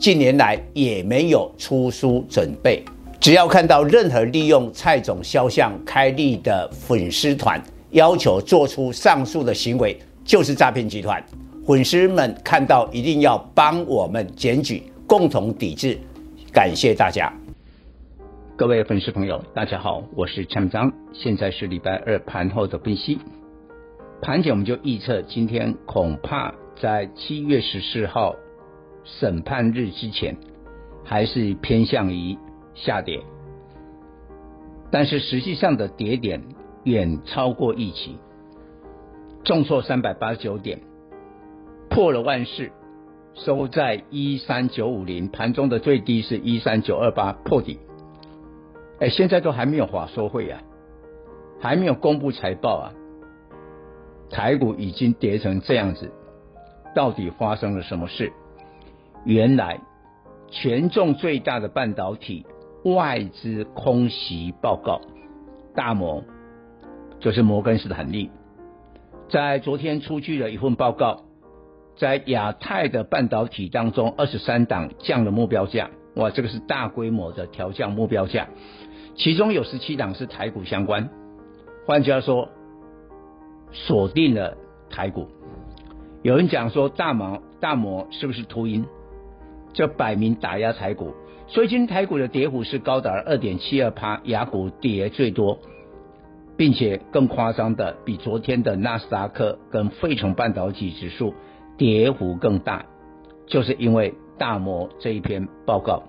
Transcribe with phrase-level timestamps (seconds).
[0.00, 2.82] 近年来也没有出书准备。
[3.20, 11.22] 只要看到任何利用蔡总肖像开立的粉丝团，要求做出上述的行为，就是诈骗集团。
[11.66, 15.98] 粉丝们看到一定要帮我们检举，共同抵制。
[16.50, 17.30] 感谢大家。
[18.56, 23.18] 各位粉丝朋友，大家好，我是陈章，现在是礼拜二盘后的分析。
[24.22, 28.34] 盘前我们就预测，今天恐怕在七月十四号
[29.04, 30.36] 审判日之前，
[31.04, 32.36] 还是偏向于
[32.74, 33.22] 下跌。
[34.90, 36.42] 但是实际上的跌点
[36.84, 38.16] 远超过预期，
[39.44, 40.80] 重挫三百八十九点，
[41.88, 42.70] 破了万四，
[43.34, 47.78] 收在一三九五零，盘中的最低是一三九二八，破底。
[48.98, 50.60] 哎，现在都还没有法说会啊，
[51.60, 52.92] 还没有公布财报啊，
[54.28, 56.10] 台股已经跌成这样子，
[56.94, 58.32] 到底发生了什么事？
[59.24, 59.80] 原来
[60.50, 62.46] 权重最大的半导体
[62.84, 65.00] 外资空袭报告，
[65.74, 66.24] 大摩
[67.18, 68.30] 就是摩根士丹利，
[69.28, 71.24] 在昨天出具了一份报告，
[71.96, 78.48] 在亚太的半导体当中，二十三档降了目标价，哇，这个是大规模的调降目标价。
[79.16, 81.10] 其中有十七档是台股相关，
[81.86, 82.48] 换句话说，
[83.72, 84.56] 锁定了
[84.88, 85.28] 台股。
[86.22, 88.86] 有人讲说大摩大摩是不是秃鹰？
[89.72, 91.12] 这摆明打压台股。
[91.48, 95.58] 所以今天台股的跌幅是高达二点七二趴，雅股跌最多，
[96.56, 101.34] 并且更夸张的，比昨天的纳斯达克跟费城半导体指数
[101.76, 102.86] 跌幅更大，
[103.46, 106.04] 就是因为大摩这一篇报告。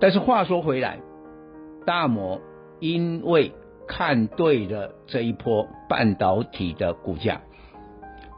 [0.00, 0.98] 但是话说回来。
[1.86, 2.40] 大摩
[2.80, 3.52] 因为
[3.86, 7.42] 看对了这一波半导体的股价，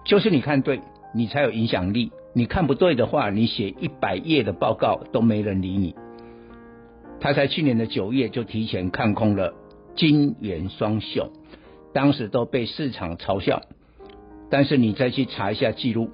[0.05, 0.81] 就是你看对，
[1.15, 2.11] 你才有影响力。
[2.39, 5.95] 你看不对的话，你写一百页的报告都没人理你。
[7.19, 9.55] 他在去年的九月就提前看空了
[9.95, 11.33] 金元双秀，
[11.95, 13.63] 当时都被市场嘲笑。
[14.51, 16.11] 但是你再去查一下记录，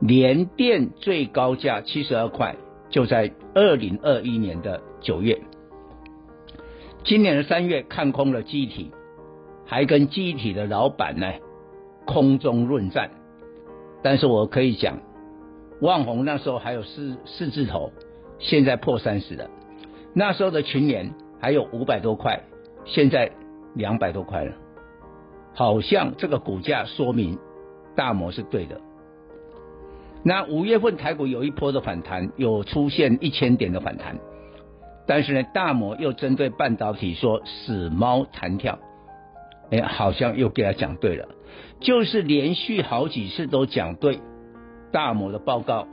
[0.00, 2.56] 联电最高价七十二块，
[2.90, 5.40] 就在二零二一年的九月。
[7.04, 8.90] 今年的三月看空了机体，
[9.64, 11.32] 还跟机体的老板呢
[12.04, 13.12] 空中论战。
[14.02, 14.98] 但是我可以讲，
[15.80, 17.92] 万宏那时候还有四四字头，
[18.38, 19.48] 现在破三十了。
[20.14, 22.40] 那时候的群联还有五百多块，
[22.84, 23.30] 现在
[23.74, 24.52] 两百多块了。
[25.54, 27.38] 好像这个股价说明
[27.94, 28.80] 大摩是对的。
[30.24, 34.18] 那五月份台股有一波的反弹，有出现一千点的反弹。
[35.06, 38.78] 但是呢，大摩又针对半导体说死猫弹跳，
[39.72, 41.26] 哎，好像又给他讲对了，
[41.80, 44.20] 就是连续好几次都讲对，
[44.92, 45.88] 大摩的报告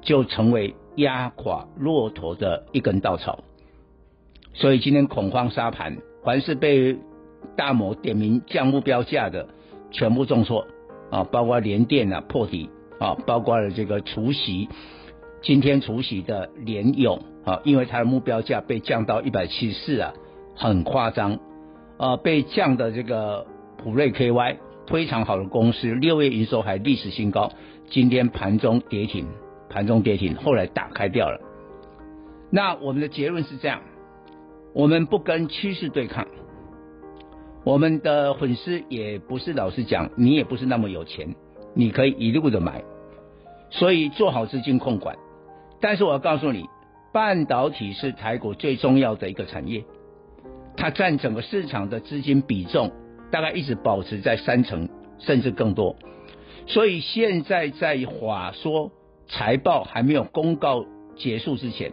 [0.00, 3.44] 就成为压垮骆驼的一根稻草，
[4.54, 6.96] 所以今天恐慌沙盘，凡是被
[7.56, 9.48] 大摩点名降目标价的，
[9.90, 10.66] 全部重挫。
[11.10, 12.70] 啊，包括联电啊破底。
[13.00, 14.68] 啊，包括了这个除夕，
[15.40, 17.22] 今天除夕的联咏。
[17.46, 20.12] 啊，因为它的目标价被降到一百七十四啊，
[20.54, 21.40] 很夸张。
[22.00, 22.16] 啊！
[22.16, 23.46] 被降的这个
[23.76, 24.56] 普瑞 KY
[24.86, 27.52] 非常好的公司，六月营收还历史新高，
[27.90, 29.26] 今天盘中跌停，
[29.68, 31.38] 盘中跌停，后来打开掉了。
[32.50, 33.82] 那我们的结论是这样：
[34.72, 36.26] 我们不跟趋势对抗，
[37.64, 41.34] 我们的粉丝也不是老实讲，你也不是那么有钱，
[41.74, 42.82] 你可以一路的买，
[43.68, 45.18] 所以做好资金控管。
[45.82, 46.64] 但是我要告诉你。
[47.12, 49.84] 半导体是台股最重要的一个产业，
[50.80, 52.90] 它占整个市场的资金比重
[53.30, 54.88] 大概一直保持在三成
[55.18, 55.94] 甚至更多，
[56.66, 58.90] 所以现在在法说
[59.28, 60.86] 财报还没有公告
[61.16, 61.92] 结束之前，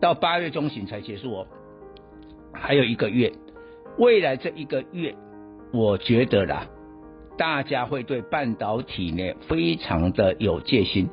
[0.00, 1.46] 到八月中旬才结束哦，
[2.52, 3.32] 还有一个月，
[3.98, 5.14] 未来这一个月，
[5.72, 6.66] 我觉得啦，
[7.38, 11.08] 大家会对半导体呢非常的有戒心。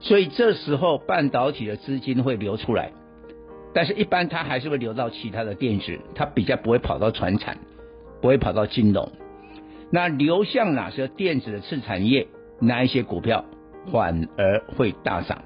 [0.00, 2.92] 所以这时候半导体的资金会流出来，
[3.76, 7.58] 但是一般它还是会流到其他的电子，它比较不会跑到船产，
[8.22, 9.12] 不会跑到金融。
[9.90, 12.26] 那流向哪些电子的次产业，
[12.58, 13.44] 哪一些股票
[13.92, 15.42] 反而会大涨？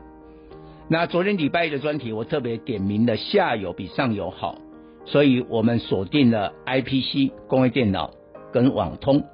[0.86, 4.58] 那昨天礼拜一的专题，我特别点名了下游比上游好，
[5.06, 8.12] 所以我们锁定了 IPC 工业电脑
[8.52, 9.24] 跟网通。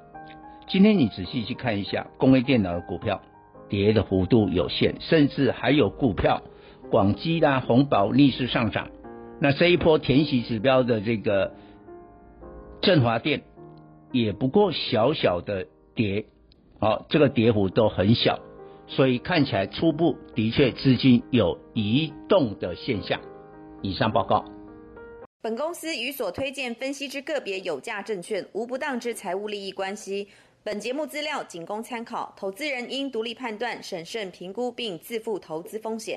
[0.67, 3.21] 今天你仔细去看一下工业电脑的股票，
[3.69, 6.41] 跌的幅度有限，甚至还有股票
[6.89, 8.89] 广基啦、宏宝逆势上涨。
[9.39, 11.53] 那这一波填息指标的这个
[12.81, 13.43] 振华电，
[14.11, 16.25] 也不过小小的跌，
[16.79, 18.39] 好，这个跌幅都很小，
[18.87, 23.19] 所以看起来初步的确资金有移动的现象。
[23.81, 24.45] 以上报告。
[25.41, 30.27] 本公司与所推荐分析之个别有价证券无不当之财务利益关系。
[30.63, 36.15] 本节目资料仅供参考，投资人应独立判断、审慎评估并自负投资风险。